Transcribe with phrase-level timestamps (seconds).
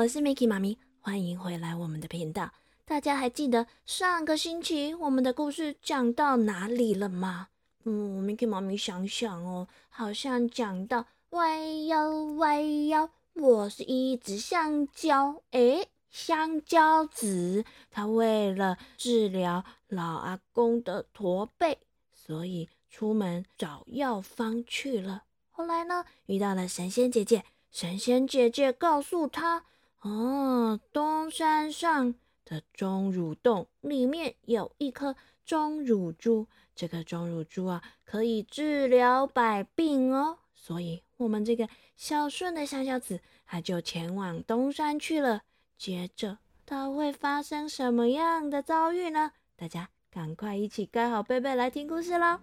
[0.00, 2.50] 我是 Miki 妈咪，欢迎回来我们的频道。
[2.86, 7.48] 大家还记得上个星期我们的故事讲到哪里了吗？
[7.84, 15.42] 嗯，Miki 妈咪想想哦，好像讲到弯腰弯腰，我是一只香蕉。
[15.50, 21.76] 诶，香蕉子，它为了治疗老阿公的驼背，
[22.14, 25.24] 所以出门找药方去了。
[25.50, 27.44] 后来呢，遇到了神仙姐姐。
[27.70, 29.64] 神仙姐姐告诉他
[30.00, 32.14] ：“哦，东山上
[32.44, 35.14] 的钟乳洞里面有一颗
[35.44, 40.38] 钟乳珠，这个钟乳珠啊，可以治疗百病哦。
[40.54, 45.42] 所以，我们这个孝顺的香蕉子，他就前往东山去了。
[45.76, 49.32] 接着，他会发生什么样的遭遇呢？
[49.54, 52.40] 大家赶快一起盖好被被来听故事喽！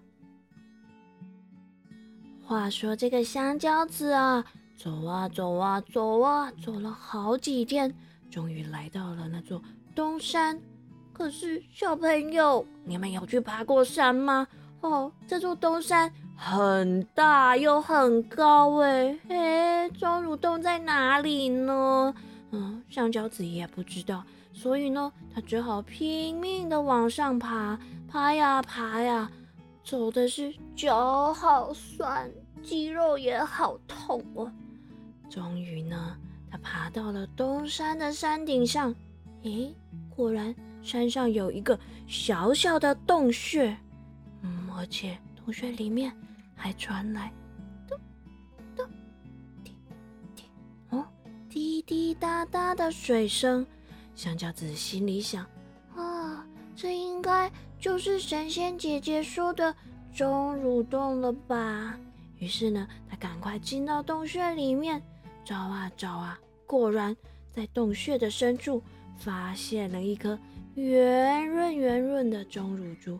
[2.46, 4.46] 话说，这个香蕉子啊。”
[4.78, 7.94] 走啊走啊走啊，走了好几天，
[8.30, 9.60] 终于来到了那座
[9.96, 10.62] 东山。
[11.12, 14.48] 可是小朋友，你们有去爬过山吗？
[14.82, 19.20] 哦，这座东山很大又很高诶。
[19.30, 22.14] 诶，钟乳洞在哪里呢？
[22.52, 29.30] 嗯，香蕉子也不知道，所以呢，他只好拼命的往上爬，爬呀爬呀，
[29.84, 34.52] 走的是脚好酸，肌肉也好痛哦。
[35.38, 36.18] 终于呢，
[36.50, 38.94] 他爬到了东山的山顶上。
[39.44, 39.72] 诶，
[40.10, 43.78] 果然山上有一个小小的洞穴，
[44.42, 46.12] 嗯，而且洞穴里面
[46.56, 47.32] 还传来
[47.88, 48.00] 咚
[48.76, 48.90] 咚
[49.64, 49.76] 滴
[50.36, 50.44] 滴
[50.90, 51.06] 哦
[51.48, 53.64] 滴滴答答的水声。
[54.16, 55.46] 香蕉子心里想：
[55.96, 56.44] 啊，
[56.76, 59.76] 这应该就是神仙姐姐说的
[60.12, 61.96] 钟乳洞了吧？
[62.40, 65.00] 于是呢，他赶快进到洞穴里面。
[65.48, 67.16] 找啊找啊，果然
[67.56, 68.84] 在洞穴的深处
[69.18, 70.38] 发现了一颗
[70.76, 73.18] 圆润圆润的钟乳珠。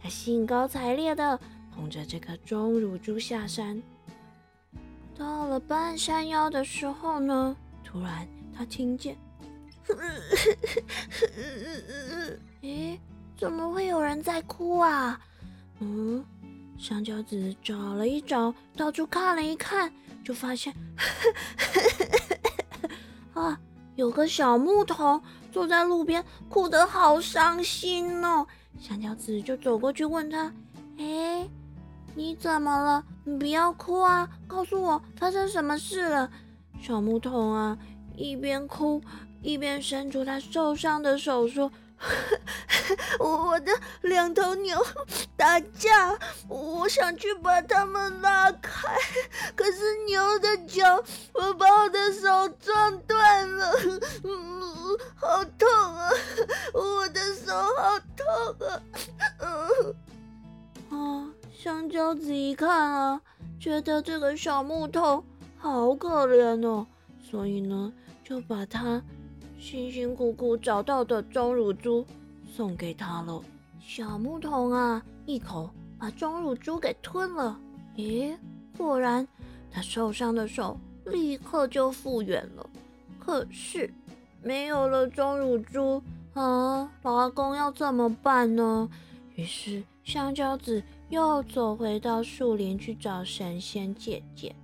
[0.00, 1.40] 他兴高采烈地
[1.74, 3.82] 捧着这颗钟乳珠下山。
[5.18, 9.16] 到了半山腰的时候呢，突然他听见，
[12.62, 12.96] 咦，
[13.36, 15.20] 怎么会有人在哭啊？
[15.80, 16.24] 嗯，
[16.78, 19.92] 香蕉子找了一找，到处看了一看。
[20.26, 20.74] 就发现，
[23.32, 23.56] 啊，
[23.94, 25.22] 有个小牧童
[25.52, 28.44] 坐在路边，哭得好伤心哦。
[28.80, 30.52] 香蕉子就走过去问他
[30.98, 31.48] ：“哎，
[32.16, 33.04] 你怎么了？
[33.22, 36.28] 你不要哭啊，告诉我发生什么事了。”
[36.82, 37.78] 小牧童啊，
[38.16, 39.00] 一边哭
[39.42, 41.70] 一边伸出他受伤的手说。
[43.18, 44.78] 我的两头牛
[45.36, 46.16] 打架，
[46.48, 48.88] 我想去把它们拉开，
[49.54, 51.02] 可是牛的脚
[51.32, 53.72] 我把我的手撞断了，
[54.24, 54.62] 嗯，
[55.16, 56.10] 好痛啊！
[56.74, 58.82] 我的手好痛啊！
[59.40, 59.94] 嗯
[60.90, 63.20] 啊，香蕉子一看啊，
[63.58, 65.24] 觉得这个小木头
[65.58, 66.86] 好可怜哦，
[67.28, 67.92] 所以呢，
[68.22, 69.02] 就把它。
[69.58, 72.04] 辛辛苦苦找到的钟乳珠
[72.46, 73.42] 送给他了。
[73.80, 77.58] 小牧童啊，一口把钟乳珠给吞了。
[77.96, 78.36] 咦，
[78.76, 79.26] 果然
[79.70, 82.68] 他受伤的手立刻就复原了。
[83.18, 83.92] 可是
[84.42, 86.02] 没有了钟乳珠
[86.34, 88.88] 啊，老阿公要怎么办呢？
[89.34, 94.54] 于是香蕉子又走回到树林去找神仙姐姐。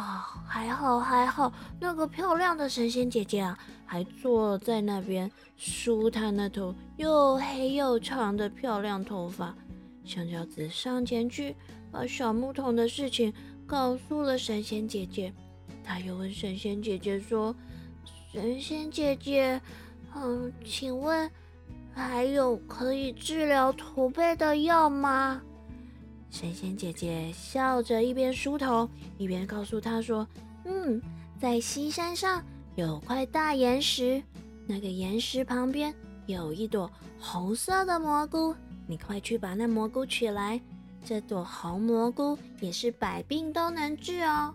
[0.00, 9.54] 啊，还好还好，那个漂亮的神仙姐姐啊，还坐在那边梳她那头又黑又长的漂亮头发。
[10.02, 11.54] 香蕉子上前去，
[11.92, 13.32] 把小木桶的事情
[13.66, 15.32] 告诉了神仙姐姐。
[15.84, 17.54] 他又问神仙姐姐说
[18.32, 19.60] ：“神仙姐姐，
[20.16, 21.30] 嗯，请问
[21.92, 25.42] 还有可以治疗驼背的药吗？”
[26.30, 28.88] 神仙姐姐笑着，一边梳头，
[29.18, 30.26] 一边告诉他说
[30.64, 31.02] ：“嗯，
[31.40, 32.42] 在西山上
[32.76, 34.22] 有块大岩石，
[34.66, 35.92] 那个岩石旁边
[36.26, 38.54] 有一朵红色的蘑菇，
[38.86, 40.60] 你快去把那蘑菇取来。
[41.04, 44.54] 这朵红蘑菇也是百病都能治哦。”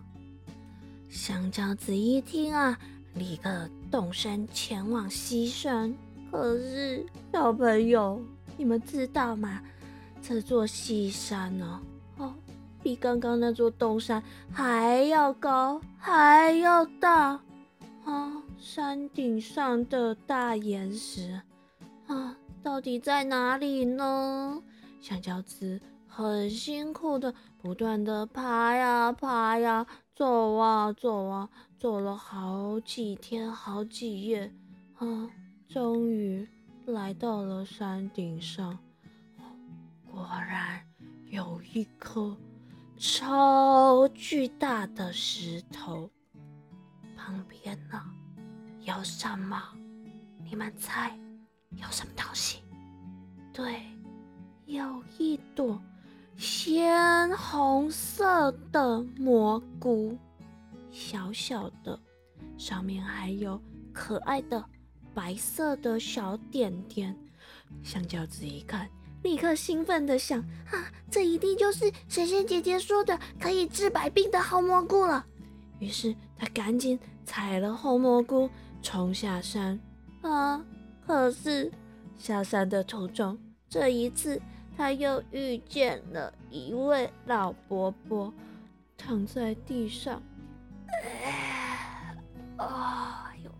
[1.10, 2.78] 香蕉子一听啊，
[3.14, 5.94] 立刻动身前往西山。
[6.32, 8.20] 可是小朋友，
[8.56, 9.62] 你们知道吗？
[10.28, 11.80] 这座西山呢，
[12.16, 12.34] 哦，
[12.82, 14.20] 比刚刚那座东山
[14.50, 17.40] 还要高，还要大
[18.04, 18.42] 啊！
[18.58, 21.40] 山顶上的大岩石
[22.08, 24.60] 啊，到底在哪里呢？
[25.00, 29.86] 香蕉子很辛苦的，不断的爬呀爬呀，
[30.16, 34.52] 走啊走啊，走了好几天好几夜，
[34.96, 35.30] 啊，
[35.68, 36.48] 终于
[36.84, 38.76] 来到了山顶上。
[40.16, 40.82] 果然
[41.26, 42.34] 有一颗
[42.96, 46.10] 超巨大的石头，
[47.14, 48.02] 旁边呢
[48.80, 49.62] 有什么？
[50.42, 51.14] 你们猜
[51.72, 52.62] 有什么东西？
[53.52, 53.82] 对，
[54.64, 55.78] 有一朵。
[56.38, 60.16] 鲜红色的蘑菇，
[60.90, 62.00] 小小的，
[62.56, 63.60] 上面还有
[63.92, 64.64] 可爱的
[65.12, 67.14] 白色的小点点。
[67.82, 68.88] 香蕉子一看，
[69.26, 70.38] 立刻兴奋的想：
[70.70, 75.26] 啊，这一定就是神仙姐姐说的可以治百病的红蘑菇了。
[75.80, 78.48] 于是他赶紧采了红蘑菇，
[78.80, 79.80] 冲下山。
[80.22, 80.64] 啊，
[81.04, 81.72] 可是
[82.16, 83.36] 下山的途中，
[83.68, 84.40] 这一次。
[84.78, 88.30] 他又遇见了一位老伯伯，
[88.94, 90.22] 躺在地上，
[91.02, 92.14] 哎，
[93.42, 93.50] 呦，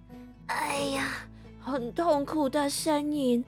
[0.46, 1.08] 哎呀，
[1.58, 3.42] 很痛苦的呻吟。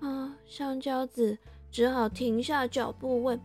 [0.00, 1.38] 啊，香蕉子
[1.70, 3.40] 只好停下脚步问：“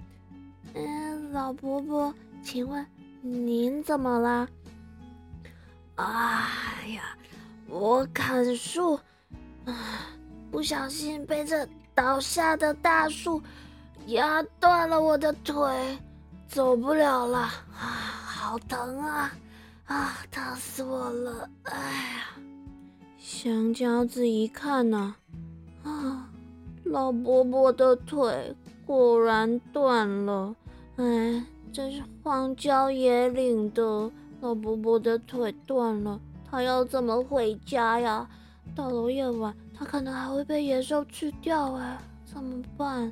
[0.74, 2.14] 嗯，老伯伯，
[2.44, 2.86] 请问
[3.22, 4.48] 您怎么啦？”
[5.96, 6.06] 哎
[6.96, 7.18] 呀，
[7.68, 8.96] 我砍树，
[9.66, 9.74] 啊，
[10.50, 11.68] 不小心被这。
[11.94, 13.40] 倒下的大树
[14.08, 16.00] 压断了我的腿，
[16.48, 17.52] 走不了了啊！
[17.76, 19.32] 好疼啊！
[19.86, 21.50] 啊，疼死我了！
[21.64, 22.28] 哎呀，
[23.20, 25.14] 香蕉子一看呢，
[25.84, 26.31] 啊，
[26.92, 28.54] 老伯伯的腿
[28.86, 30.54] 果然断了。
[30.98, 31.42] 哎，
[31.72, 34.12] 这是荒郊野岭的，
[34.42, 38.28] 老伯伯的腿断了，他要怎么回家呀？
[38.76, 39.56] 到了夜晚。
[39.74, 43.12] 他可能还会被野兽吃掉哎，怎么办？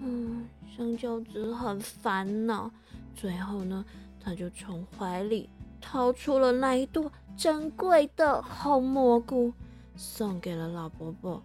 [0.00, 2.70] 嗯，香蕉子很烦恼。
[3.14, 3.84] 最后呢，
[4.20, 5.50] 他就从怀里
[5.80, 9.52] 掏出了那一朵珍贵的红蘑菇，
[9.96, 11.42] 送给了老伯伯。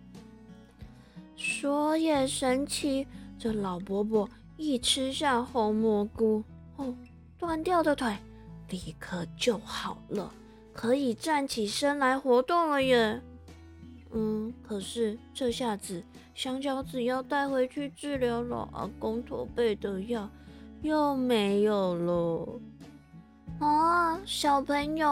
[1.36, 3.08] 说也神奇，
[3.38, 6.44] 这老伯伯一吃下红蘑菇，
[6.78, 6.96] 哦，
[7.38, 8.16] 断掉的腿
[8.70, 10.32] 立刻就好了，
[10.74, 13.22] 可以站起身来活动了耶。
[14.12, 16.04] 嗯，可是这下子
[16.36, 20.30] 香蕉子要带回去治疗老阿公驼背的药
[20.84, 22.60] 又没有了
[23.60, 24.20] 啊！
[24.26, 25.10] 小朋友，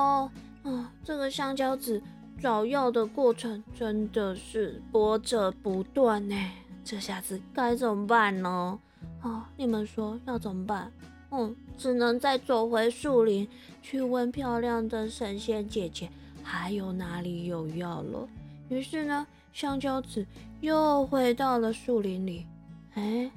[0.63, 2.01] 啊，这个香蕉子
[2.41, 6.35] 找药的过程真的是波折不断呢。
[6.83, 8.79] 这下子该怎么办呢？
[9.21, 10.91] 啊，你们说要怎么办？
[11.29, 13.47] 嗯，只能再走回树林
[13.83, 16.09] 去问漂亮的神仙姐姐，
[16.41, 18.27] 还有哪里有药了。
[18.69, 20.25] 于是呢，香蕉子
[20.61, 22.47] 又回到了树林里。
[22.95, 23.29] 哎，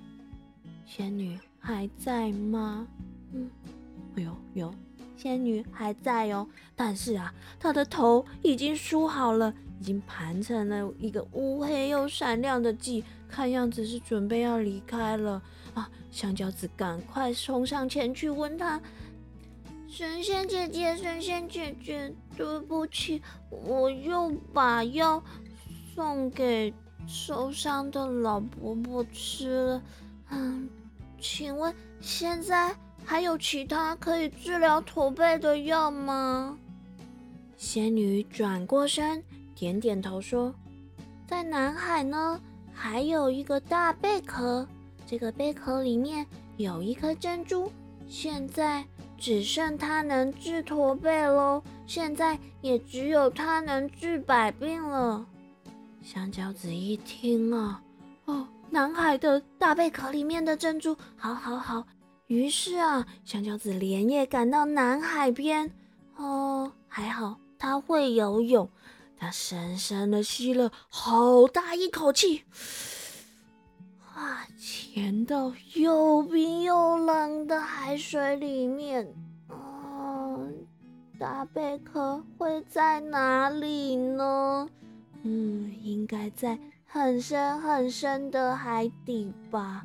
[0.86, 2.86] 仙女还在吗？
[3.32, 3.50] 嗯，
[4.16, 4.74] 哎呦呦，
[5.16, 6.46] 仙女还在哦。
[6.76, 15.42] 但是啊，她的头已经梳好了，已经盘成了一个乌黑又闪亮的髻，看样子是准备要离开了
[15.74, 15.90] 啊！
[16.10, 18.80] 香蕉子赶快冲上前去问她
[19.88, 25.22] ：“神仙姐姐，神仙姐姐。”对不起，我又把药
[25.94, 26.74] 送给
[27.06, 29.82] 受伤的老伯伯吃了。
[30.30, 30.68] 嗯，
[31.20, 36.58] 请问现在还有其他可以治疗驼背的药吗？
[37.56, 39.22] 仙女转过身，
[39.54, 40.54] 点点头说
[41.26, 42.38] ：“在南海呢，
[42.72, 44.66] 还有一个大贝壳，
[45.06, 47.70] 这个贝壳里面有一颗珍珠，
[48.06, 48.84] 现在。”
[49.16, 55.24] 只剩它能治驼背喽，现在也只有它能治百病了。
[56.02, 57.80] 香蕉子一听啊，
[58.26, 61.86] 哦，南海的大贝壳里面的珍珠，好好好。
[62.34, 65.70] 于是啊，香蕉子连夜赶到南海边。
[66.16, 68.68] 哦，还好他会游泳，
[69.16, 72.42] 他深深的吸了好大一口气。
[74.16, 74.44] 哇！
[74.58, 79.14] 潜到又冰又冷的海水里面，
[79.48, 80.66] 嗯，
[81.18, 84.68] 大贝壳会在哪里呢？
[85.22, 89.84] 嗯，应该在很深很深的海底吧。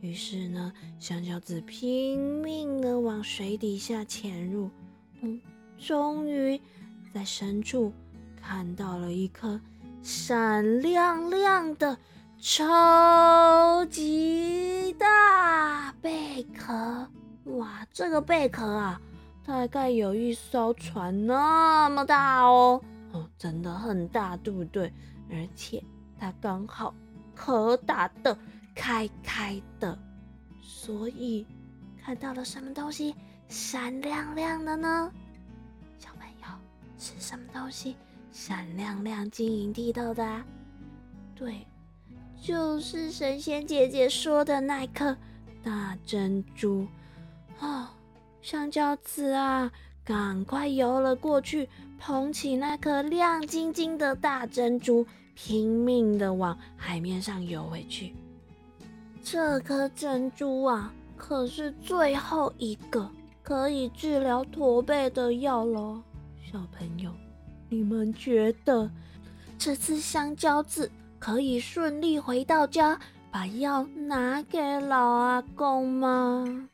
[0.00, 4.70] 于是呢，香蕉子拼命的往水底下潜入，
[5.20, 5.40] 嗯，
[5.78, 6.60] 终于
[7.12, 7.92] 在深处
[8.40, 9.60] 看到了一颗
[10.02, 11.96] 闪亮亮的。
[12.42, 17.06] 超级大贝壳，
[17.58, 17.86] 哇！
[17.92, 18.98] 这个贝壳啊，
[19.44, 24.90] 大概有一艘船那么大哦，哦，真的很大，对不对？
[25.30, 25.84] 而且
[26.18, 26.94] 它刚好
[27.34, 28.34] 可打的
[28.80, 29.96] 开开的，
[30.62, 31.46] 所以
[32.02, 33.14] 看到了什么东西？
[33.46, 35.12] 闪亮亮的呢？
[35.98, 36.46] 小朋友，
[36.96, 37.94] 是什么东西
[38.32, 40.24] 闪亮亮、晶莹剔透的？
[40.24, 40.42] 啊
[41.36, 41.66] 对，
[42.40, 45.14] 就是神仙姐姐说的那颗
[45.62, 46.86] 大珍珠
[47.58, 47.94] 啊！
[48.40, 49.70] 香蕉子啊，
[50.02, 51.68] 赶快游了过去，
[51.98, 58.14] 捧起那颗亮晶晶的大珍珠，拼命的往海面上游回去。
[59.32, 63.08] 这颗珍珠啊，可是最后一个
[63.44, 66.02] 可以治疗驼背的药了。
[66.50, 67.12] 小朋友，
[67.68, 68.90] 你们觉得
[69.56, 72.98] 这次香蕉子可以顺利回到家，
[73.30, 76.68] 把药拿给老阿公吗？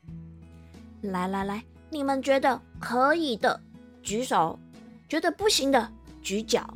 [1.01, 3.61] 来来来，你们觉得可以的
[4.01, 4.57] 举手，
[5.07, 5.87] 觉得不行的
[6.23, 6.73] 举脚。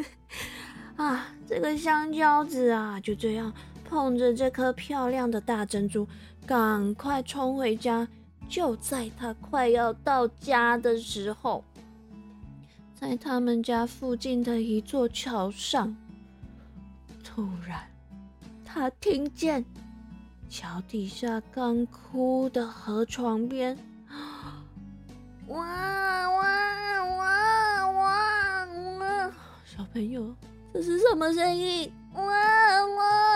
[0.96, 3.50] 啊，这个香蕉子啊，就这样。
[3.92, 6.08] 捧着这颗漂亮的大珍珠，
[6.46, 8.08] 赶快冲回家。
[8.48, 11.62] 就在他快要到家的时候，
[12.98, 15.94] 在他们家附近的一座桥上，
[17.22, 17.86] 突然
[18.64, 19.62] 他听见
[20.48, 23.76] 桥底下干枯的河床边，
[25.48, 28.66] 哇哇哇哇
[28.98, 29.32] 哇！
[29.66, 30.34] 小朋友，
[30.72, 31.92] 这是什么声音？
[32.14, 33.31] 哇哇！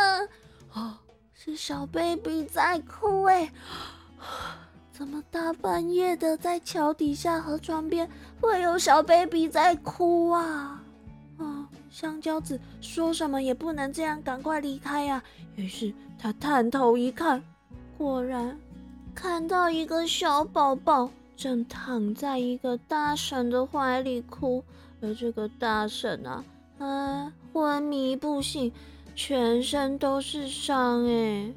[0.76, 0.92] 哦，
[1.32, 3.50] 是小 baby 在哭哎！
[4.92, 8.06] 怎么大半夜的在桥底下河床边
[8.42, 10.82] 会有小 baby 在哭啊？
[11.38, 15.22] 啊，香蕉子说什么也不能这样，赶快离开呀！
[15.54, 17.42] 于是他探头一看，
[17.96, 18.58] 果然
[19.14, 24.62] 看到一个小宝宝正躺在一个大婶的怀里哭，
[25.00, 26.44] 而这个大婶啊，
[26.78, 28.70] 啊，昏迷不醒。
[29.16, 31.50] 全身都是伤哎！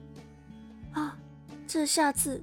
[0.93, 1.19] 啊，
[1.67, 2.41] 这下次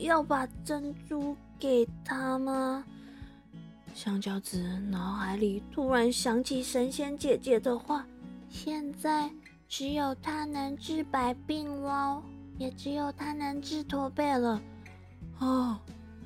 [0.00, 2.82] 要把珍珠给他吗？
[3.94, 4.58] 香蕉子
[4.90, 8.06] 脑海里突然想起神仙姐姐的话：
[8.48, 9.30] 现在
[9.68, 12.22] 只有她能治百病喽，
[12.56, 14.60] 也只有她能治驼背了。
[15.40, 15.78] 哦，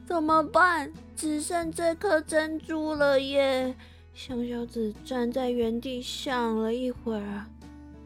[0.06, 0.90] 怎么办？
[1.16, 3.74] 只剩这颗珍珠了耶！
[4.14, 7.44] 香蕉子站在原地想了一会儿。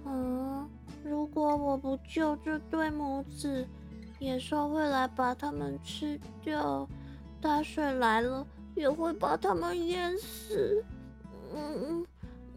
[0.05, 0.69] 嗯，
[1.05, 3.67] 如果我不救这对母子，
[4.19, 6.89] 野兽会来把他们吃掉。
[7.41, 10.85] 大水来了，也会把他们淹死。
[11.55, 12.07] 嗯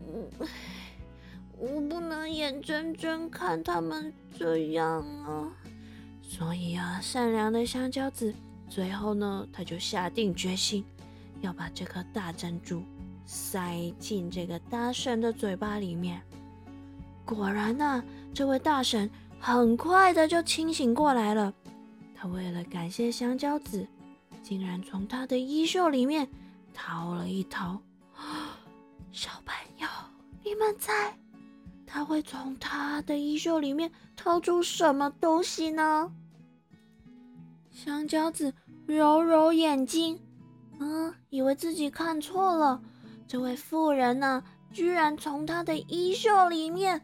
[0.07, 0.29] 嗯，
[1.57, 5.51] 我不能眼睁睁看他们这样啊！
[6.21, 8.33] 所以啊，善良的香蕉子，
[8.69, 10.85] 最后呢，他就下定决心，
[11.41, 12.83] 要把这颗大珍珠
[13.25, 16.21] 塞进这个大神的嘴巴里面。
[17.25, 18.03] 果然呐，
[18.33, 21.51] 这位大神很快的就清醒过来了。
[22.13, 23.85] 他为了感谢香蕉子，
[24.43, 26.27] 竟然从他的衣袖里面
[26.73, 27.81] 掏了一掏。
[29.11, 29.87] 小朋友，
[30.43, 31.17] 你们猜
[31.85, 36.11] 他会从他的衣袖里面掏出什么东西呢？
[37.71, 38.53] 香蕉子
[38.85, 40.19] 揉揉眼睛，
[40.79, 42.81] 嗯，以为自己看错了。
[43.27, 47.01] 这位妇人呢，居然从他的衣袖里面。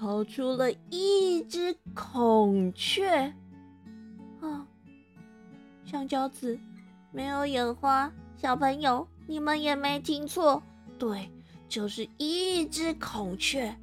[0.00, 3.32] 掏出了一只孔雀，
[4.40, 4.66] 啊！
[5.84, 6.58] 香蕉子
[7.12, 10.62] 没有眼花，小朋友你们也没听错，
[10.98, 11.30] 对，
[11.68, 13.76] 就是一只孔雀。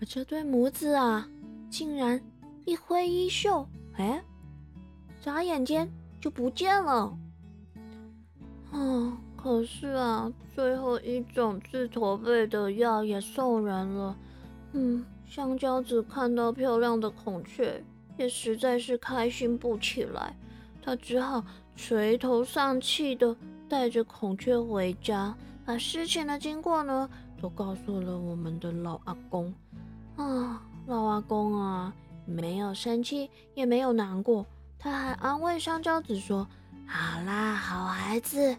[0.00, 1.26] 而这对母子啊，
[1.70, 2.20] 竟然
[2.66, 3.66] 一挥衣袖，
[3.96, 4.22] 哎，
[5.22, 5.88] 眨眼间
[6.20, 7.16] 就不见了。
[8.72, 14.16] 嗯，可是啊，最后一种治驼背的药也送人了。
[14.76, 17.80] 嗯，香蕉子看到漂亮的孔雀，
[18.18, 20.36] 也实在是开心不起来。
[20.82, 21.44] 他只好
[21.76, 23.36] 垂头丧气的
[23.68, 25.32] 带着孔雀回家，
[25.64, 27.08] 把事情的经过呢，
[27.40, 29.54] 都告诉了我们的老阿公。
[30.16, 31.94] 啊，老阿公啊，
[32.26, 34.44] 没有生气，也没有难过，
[34.76, 36.46] 他还安慰香蕉子说
[36.84, 38.56] ：“好啦，好孩子，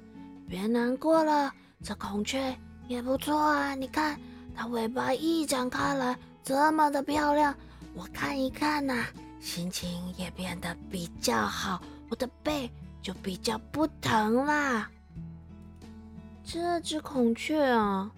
[0.48, 1.52] 别难过了，
[1.84, 2.58] 这孔雀
[2.88, 4.18] 也不错啊，你看。”
[4.56, 7.54] 它尾巴一展开来，这么的漂亮，
[7.94, 9.06] 我看一看呐，
[9.40, 12.72] 心情也变得比较好，我的背
[13.02, 14.90] 就比较不疼啦。
[16.44, 18.10] 这只孔雀啊，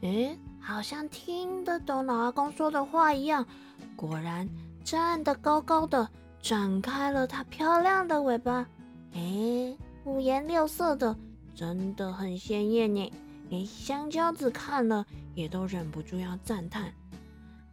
[0.00, 3.46] 诶，好像听得懂老阿公说的话一样，
[3.94, 4.48] 果然
[4.82, 6.08] 站得高高的，
[6.40, 8.66] 展开了它漂亮的尾巴，
[9.12, 11.14] 诶，五颜六色的，
[11.54, 13.12] 真的很鲜艳呢。
[13.48, 16.92] 连香蕉子看了也都忍不住要赞叹。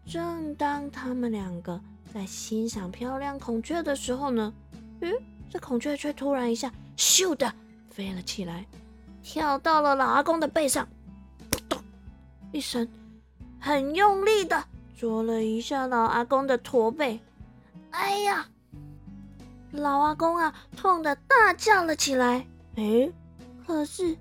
[0.05, 1.79] 正当他们两个
[2.13, 4.53] 在欣赏漂亮孔雀的时候呢，
[5.01, 5.11] 嗯，
[5.49, 7.53] 这孔雀却突然一下咻的
[7.89, 8.65] 飞了起来，
[9.21, 10.87] 跳到了老阿公的背上，
[11.49, 11.81] 扑通
[12.51, 12.87] 一声，
[13.59, 14.63] 很用力的
[14.97, 17.19] 啄了一下老阿公的驼背。
[17.91, 18.47] 哎呀！
[19.71, 22.45] 老阿公啊，痛的大叫了起来。
[22.75, 23.11] 哎，
[23.65, 24.15] 可是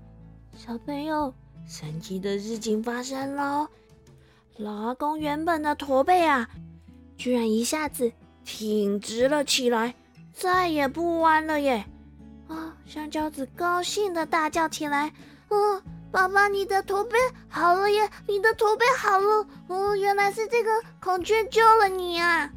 [0.57, 1.33] 小朋友，
[1.67, 3.67] 神奇的事情发生了，
[4.57, 6.49] 老阿公原本的驼背啊，
[7.17, 8.11] 居然一下子
[8.45, 9.95] 挺直了起来，
[10.33, 11.85] 再也不弯了耶！
[12.47, 15.11] 啊，香蕉子高兴的大叫起来
[15.49, 17.17] ：“嗯，爸爸，你的驼背
[17.47, 18.09] 好了耶！
[18.27, 19.47] 你的驼背好了！
[19.67, 22.53] 哦，原来是这个孔雀救了你啊！”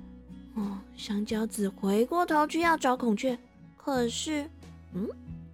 [0.57, 3.39] 哦，香蕉子回过头去要找孔雀，
[3.77, 4.51] 可是，
[4.93, 5.09] 嗯。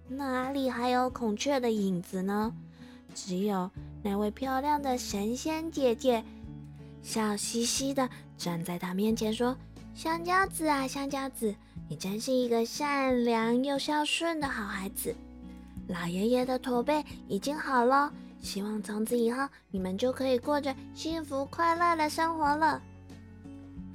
[0.09, 2.53] 哪里还有孔雀的影子呢？
[3.13, 3.69] 只有
[4.01, 6.23] 那位漂亮的神仙姐姐，
[7.01, 9.55] 笑嘻嘻的站在他面前说
[9.95, 11.55] ：“香蕉子啊，香蕉子，
[11.87, 15.15] 你真是一个善良又孝顺的好孩子。
[15.87, 22.81] 老爷爷的驼背已经好了，希望从此以后你们就可以过着幸福快乐的生活了。”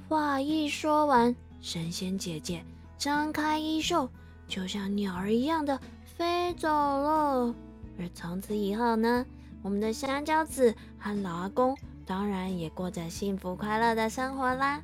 [0.07, 2.63] 话一说完，神仙姐姐
[2.97, 4.09] 张开衣袖，
[4.47, 5.79] 就像鸟儿一样的。
[6.17, 7.55] 飞走了，
[7.99, 9.25] 而从此以后呢，
[9.61, 14.81] 我们的香蕉子和老阿公当然也过着幸福快乐的生活啦。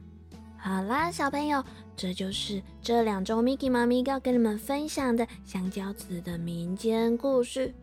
[0.58, 1.64] 好啦，小朋友，
[1.96, 7.74] 这就是这两周 Miki 妈咪要跟你们分享的香蕉子的民间故事。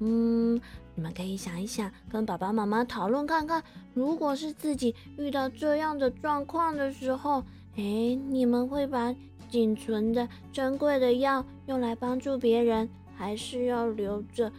[0.00, 0.60] 嗯，
[0.96, 3.62] 你们可以想一想，跟爸爸妈妈讨论看看，
[3.94, 7.44] 如果是自己遇到这样的状况的时候，
[7.76, 9.14] 哎，你们会把
[9.48, 12.88] 仅存的珍贵的药用来帮助别人？
[13.14, 14.50] 还是要留着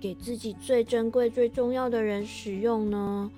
[0.00, 3.30] 给自己最珍贵、最重要的人使用呢？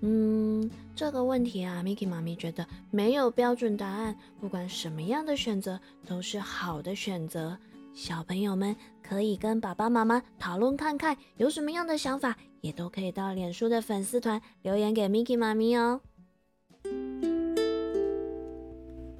[0.00, 7.56] 嗯，这个问题啊，Miki 妈咪觉得没有标准答案，不管什么样的选择都是好的选择。
[7.94, 16.00] 小朋友们可以跟爸爸妈妈讨论看看，有什么样的想法，也都可以到脸书的粉丝团留言给 Miki 妈咪哦。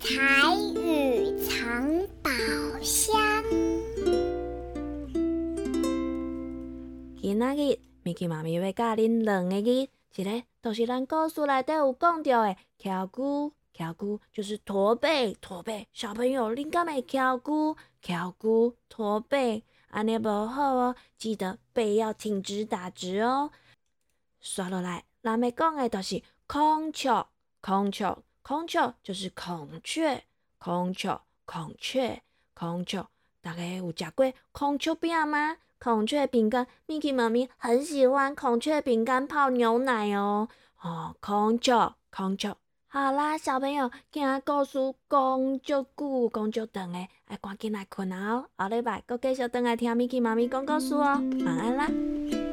[0.00, 0.10] 台
[0.74, 1.13] 语
[7.24, 9.70] 今仔日，Miki 妈咪要教恁两个字，
[10.16, 15.88] 一个就是咱故事内底有讲到的“翘骨”，翘骨就是驼背，驼背。
[15.94, 17.78] 小朋友，恁敢会翘骨？
[18.02, 23.50] 翘骨，驼背，安尼无好哦，记得背要挺直打直哦。
[24.40, 27.26] 刷落来，咱要讲的就是孔雀，
[27.62, 30.22] 孔雀，孔雀就是孔雀，
[30.58, 33.02] 孔雀，孔雀，孔雀。
[33.40, 35.56] 大家有食过孔雀饼吗？
[35.78, 40.48] 孔雀饼干，Miki 妈咪很喜欢孔雀饼干泡牛奶哦。
[40.82, 42.54] 哦，孔雀，孔雀，
[42.88, 48.44] 好啦，小朋友，今日故事讲足久，讲足长诶，爱赶紧来困啊！
[48.56, 51.22] 后礼拜，搁继续等来听 Miki 妈咪讲故事哦。
[51.44, 52.43] 晚安啦。